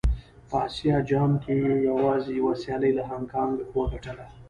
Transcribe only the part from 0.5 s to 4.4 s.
اسيا جام کې يې يوازې يوه سيالي له هانګ کانګ وګټله.